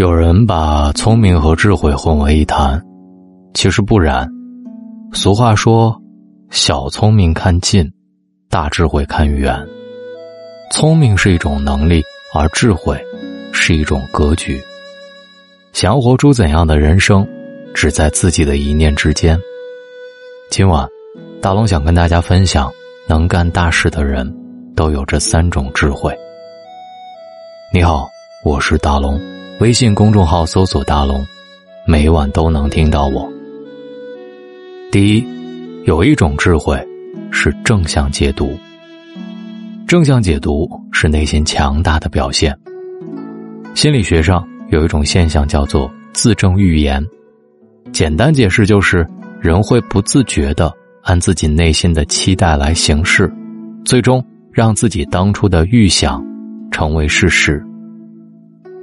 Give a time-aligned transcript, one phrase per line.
[0.00, 2.82] 有人把聪明和智慧混为一谈，
[3.52, 4.26] 其实不然。
[5.12, 5.94] 俗话说
[6.48, 7.86] ：“小聪明看近，
[8.48, 9.54] 大智慧看远。”
[10.72, 12.98] 聪明是一种能力，而智慧
[13.52, 14.58] 是一种格局。
[15.74, 17.28] 想要活出怎样的人生，
[17.74, 19.38] 只在自己的一念之间。
[20.50, 20.88] 今晚，
[21.42, 22.72] 大龙想跟大家分享：
[23.06, 24.34] 能干大事的人，
[24.74, 26.10] 都有这三种智慧。
[27.70, 28.08] 你好，
[28.46, 29.20] 我是大龙。
[29.60, 31.22] 微信公众号搜索“大龙”，
[31.86, 33.30] 每晚都能听到我。
[34.90, 35.26] 第一，
[35.84, 36.82] 有一种智慧
[37.30, 38.58] 是正向解读。
[39.86, 42.58] 正向解读是内心强大的表现。
[43.74, 47.06] 心理学上有一种现象叫做自证预言，
[47.92, 49.06] 简单解释就是
[49.42, 53.30] 人会不自觉的按自己内心的期待来行事，
[53.84, 56.24] 最终让自己当初的预想
[56.70, 57.62] 成为事实。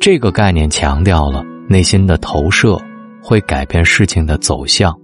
[0.00, 2.80] 这个概念强调了内心的投射
[3.20, 4.96] 会改变事情的走向。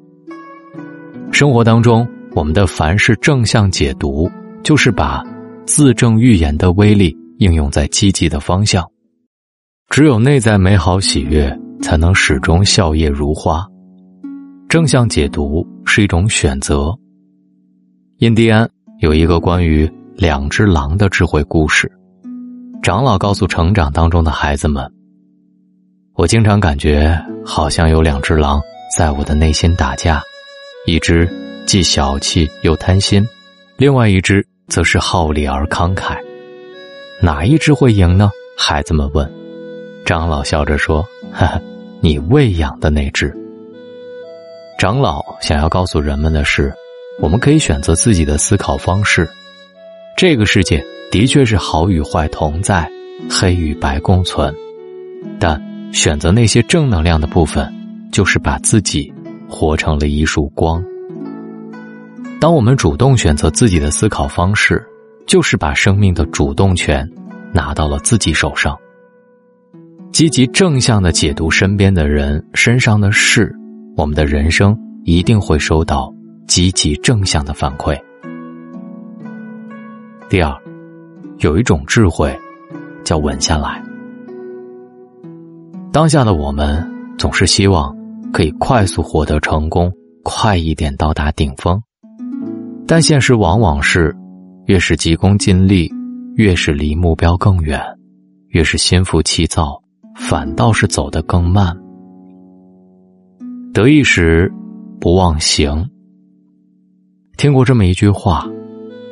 [1.32, 4.30] 生活当中，我们的凡事正向解读，
[4.62, 5.24] 就是把
[5.66, 8.88] 自证预言的威力应用在积极的方向。
[9.88, 13.66] 只有内在美好喜悦，才能始终笑靥如花。
[14.68, 16.96] 正向解读是一种选择。
[18.18, 18.68] 印第安
[19.00, 21.90] 有一个关于两只狼的智慧故事。
[22.80, 24.88] 长老告诉成长当中的孩子们
[26.14, 28.60] ：“我经常感觉好像有两只狼
[28.96, 30.22] 在我的内心打架，
[30.86, 31.28] 一只
[31.66, 33.26] 既小气又贪心，
[33.76, 36.16] 另外一只则是好礼而慷慨。
[37.20, 39.30] 哪一只会赢呢？”孩子们问。
[40.04, 41.60] 长老笑着说：“哈哈，
[42.00, 43.32] 你喂养的那只。”
[44.78, 46.72] 长老想要告诉人们的是：
[47.20, 49.28] 我们可以选择自己的思考方式，
[50.16, 50.84] 这个世界。
[51.12, 52.90] 的确是好与坏同在，
[53.28, 54.52] 黑与白共存，
[55.38, 57.70] 但选择那些正能量的部分，
[58.10, 59.12] 就是把自己
[59.46, 60.82] 活成了一束光。
[62.40, 64.82] 当我们主动选择自己的思考方式，
[65.26, 67.06] 就是把生命的主动权
[67.52, 68.74] 拿到了自己手上。
[70.12, 73.54] 积极正向的解读身边的人身上的事，
[73.98, 74.74] 我们的人生
[75.04, 76.10] 一定会收到
[76.48, 77.94] 积极正向的反馈。
[80.30, 80.61] 第二。
[81.38, 82.38] 有一种智慧，
[83.04, 83.82] 叫稳下来。
[85.92, 86.88] 当下的我们
[87.18, 87.94] 总是希望
[88.32, 91.80] 可以快速获得成功，快一点到达顶峰，
[92.86, 94.16] 但现实往往是，
[94.66, 95.92] 越是急功近利，
[96.36, 97.80] 越是离目标更远，
[98.48, 99.82] 越是心浮气躁，
[100.16, 101.76] 反倒是走得更慢。
[103.74, 104.52] 得意时
[105.00, 105.88] 不忘形。
[107.36, 108.46] 听过这么一句话：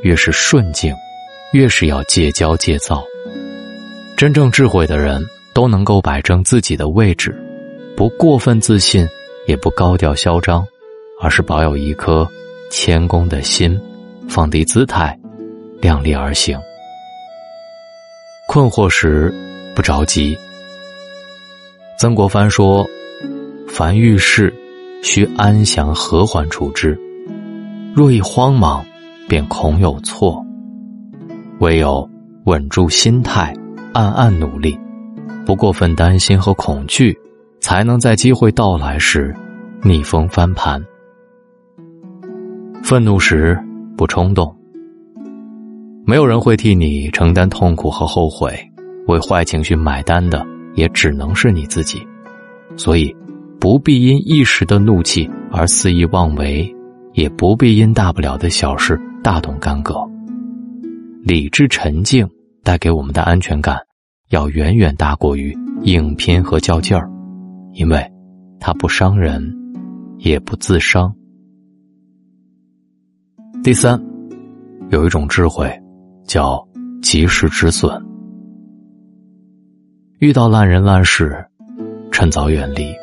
[0.02, 0.94] 越是顺境。
[1.53, 3.05] 越是要戒骄戒躁，
[4.16, 5.21] 真正智慧的人
[5.53, 7.37] 都能够摆正自己的位置，
[7.97, 9.05] 不过分自信，
[9.49, 10.65] 也不高调嚣张，
[11.21, 12.28] 而是保有一颗
[12.71, 13.77] 谦恭的心，
[14.28, 15.19] 放低姿态，
[15.81, 16.56] 量力而行。
[18.47, 19.34] 困惑时
[19.75, 20.38] 不着急。
[21.99, 22.88] 曾国藩说
[23.69, 24.55] ：“凡遇事，
[25.03, 26.94] 需安详和缓处置；
[27.93, 28.87] 若一慌忙，
[29.28, 30.41] 便恐有错。”
[31.60, 32.09] 唯有
[32.44, 33.54] 稳住心态，
[33.93, 34.78] 暗暗努力，
[35.44, 37.16] 不过分担心和恐惧，
[37.60, 39.34] 才能在机会到来时
[39.82, 40.82] 逆风翻盘。
[42.82, 43.62] 愤怒时
[43.94, 44.56] 不冲动，
[46.06, 48.59] 没有人会替你承担痛苦和后悔，
[49.06, 50.44] 为坏情绪买单的
[50.75, 52.03] 也只能是你自己。
[52.75, 53.15] 所以，
[53.60, 56.75] 不必因一时的怒气而肆意妄为，
[57.12, 60.09] 也不必因大不了的小事大动干戈。
[61.22, 62.28] 理智沉静
[62.64, 63.78] 带给我们的安全感，
[64.31, 67.10] 要远远大过于硬拼和较劲儿，
[67.72, 68.10] 因为
[68.58, 69.54] 它不伤人，
[70.19, 71.14] 也不自伤。
[73.62, 74.03] 第三，
[74.88, 75.70] 有一种智慧，
[76.25, 76.67] 叫
[77.02, 78.02] 及时止损。
[80.20, 81.44] 遇到烂人烂事，
[82.11, 82.94] 趁早远离。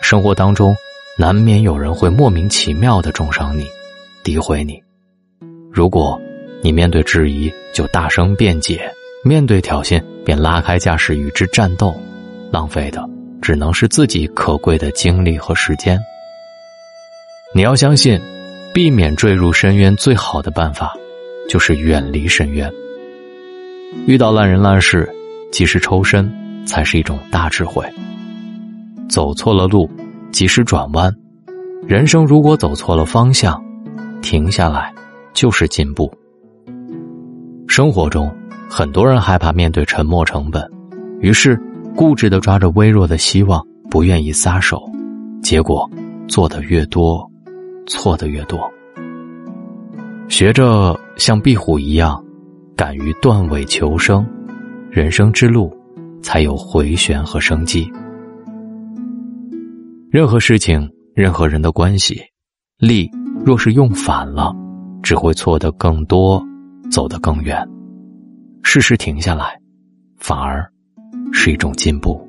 [0.00, 0.74] 生活当中，
[1.18, 3.64] 难免有人会莫名其妙的重伤你，
[4.22, 4.80] 诋毁你。
[5.72, 6.20] 如果。
[6.62, 8.88] 你面对质疑就大声辩解，
[9.24, 11.92] 面对挑衅便拉开架势与之战斗，
[12.52, 13.04] 浪费的
[13.40, 15.98] 只能是自己可贵的精力和时间。
[17.52, 18.20] 你要相信，
[18.72, 20.94] 避免坠入深渊最好的办法，
[21.48, 22.72] 就是远离深渊。
[24.06, 25.12] 遇到烂人烂事，
[25.50, 26.32] 及时抽身
[26.64, 27.84] 才是一种大智慧。
[29.08, 29.90] 走错了路，
[30.30, 31.12] 及时转弯。
[31.88, 33.60] 人生如果走错了方向，
[34.22, 34.94] 停下来
[35.34, 36.10] 就是进步。
[37.72, 38.30] 生活中，
[38.68, 40.62] 很多人害怕面对沉没成本，
[41.20, 41.58] 于是
[41.96, 44.78] 固执的抓着微弱的希望，不愿意撒手，
[45.42, 45.90] 结果
[46.28, 47.26] 做的越多，
[47.86, 48.60] 错的越多。
[50.28, 52.22] 学着像壁虎一样，
[52.76, 54.22] 敢于断尾求生，
[54.90, 55.74] 人生之路
[56.22, 57.90] 才有回旋和生机。
[60.10, 62.20] 任何事情，任何人的关系，
[62.78, 63.10] 力
[63.42, 64.54] 若是用反了，
[65.02, 66.46] 只会错得更多，
[66.92, 67.58] 走得更远。
[68.62, 69.58] 适时停下来，
[70.18, 70.70] 反而
[71.32, 72.20] 是一种进步。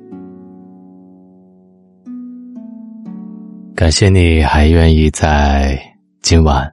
[3.76, 5.78] 感谢你还愿意在
[6.22, 6.72] 今晚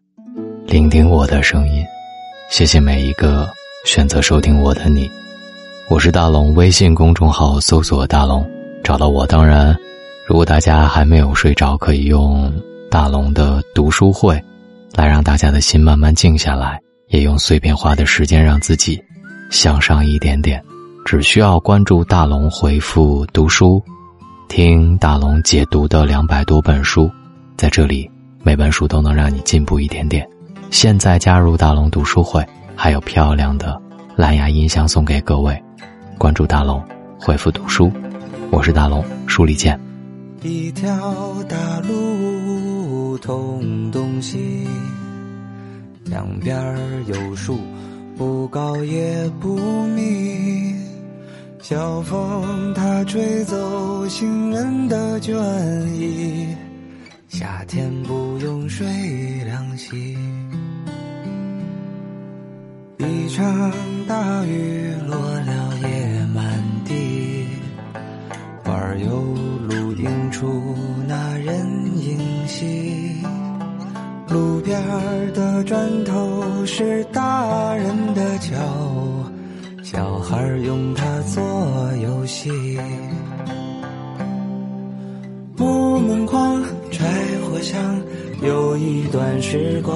[0.65, 1.83] 聆听我的声音，
[2.49, 3.49] 谢谢每一个
[3.85, 5.09] 选择收听我的你。
[5.89, 8.49] 我是大龙，微信公众号搜索“大龙”，
[8.83, 9.27] 找到我。
[9.27, 9.75] 当然，
[10.25, 12.53] 如果大家还没有睡着，可以用
[12.89, 14.41] 大龙的读书会
[14.95, 16.79] 来让大家的心慢慢静下来，
[17.11, 19.01] 也用碎片化的时间让自己。
[19.51, 20.63] 向上一点点，
[21.05, 23.83] 只需要关注大龙，回复读书，
[24.47, 27.11] 听大龙解读的两百多本书，
[27.57, 28.09] 在这里
[28.41, 30.25] 每本书都能让你进步一点点。
[30.69, 32.47] 现在加入大龙读书会，
[32.77, 33.77] 还有漂亮的
[34.15, 35.61] 蓝牙音箱送给各位。
[36.17, 36.81] 关注大龙，
[37.19, 37.91] 回复读书，
[38.51, 39.77] 我是大龙，书里见。
[40.41, 40.89] 一条
[41.49, 44.65] 大路通东西，
[46.05, 46.55] 两边
[47.07, 47.59] 有树。
[48.17, 49.55] 不高也不
[49.87, 50.75] 密，
[51.59, 55.33] 小风它吹走行人的倦
[55.87, 56.55] 意，
[57.27, 58.85] 夏天不用睡
[59.43, 60.15] 凉席。
[62.99, 63.71] 一场
[64.07, 67.47] 大雨落了叶满地，
[68.63, 69.09] 花儿又
[69.67, 70.61] 露映出
[71.07, 71.65] 那人
[71.97, 73.15] 影稀。
[74.31, 74.81] 路边
[75.33, 78.55] 的砖头是大人的脚，
[79.83, 81.43] 小孩用它做
[82.01, 82.49] 游戏。
[85.57, 87.05] 木门框、柴
[87.43, 88.01] 火香，
[88.41, 89.93] 有一段时光，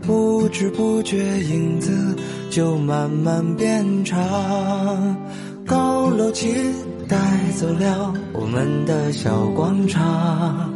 [0.00, 2.16] 不知不觉影子
[2.48, 4.18] 就慢慢变长。
[5.66, 6.54] 高楼起
[7.06, 7.18] 带
[7.56, 10.71] 走了我们的小广场。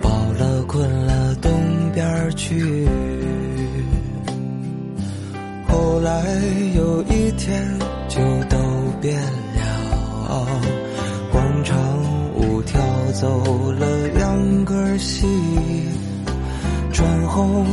[0.00, 1.50] 饱了困了东
[1.94, 2.88] 边去。
[5.68, 6.22] 后来
[6.74, 7.64] 有一天
[8.08, 8.58] 就都
[9.00, 10.46] 变了，
[11.32, 11.76] 广场
[12.34, 12.80] 舞跳
[13.12, 13.86] 走了
[14.18, 15.26] 秧歌戏，
[16.92, 17.66] 穿红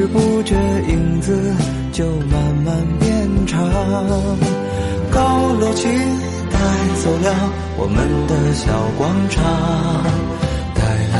[0.00, 0.56] 不知不觉
[0.88, 1.54] 影子
[1.92, 3.60] 就慢慢变长。
[5.10, 5.88] 高楼起
[6.50, 6.58] 带
[7.02, 9.44] 走了我们的小广场，
[10.74, 11.18] 带来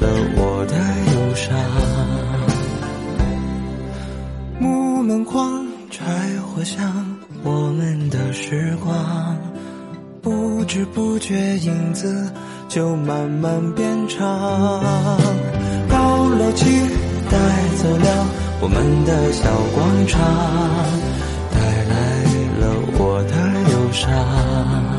[0.00, 0.74] 了我的
[1.12, 1.46] 忧伤。
[4.58, 6.02] 木门框、柴
[6.40, 9.36] 火香，我们的时光，
[10.20, 12.32] 不知不觉影子。
[12.68, 14.28] 就慢慢变长，
[15.88, 16.66] 高楼起
[17.30, 17.36] 带
[17.76, 18.26] 走了
[18.60, 19.44] 我们的小
[19.74, 20.18] 广场，
[21.52, 21.94] 带来
[22.58, 22.62] 了
[22.98, 23.32] 我的
[23.70, 24.97] 忧伤。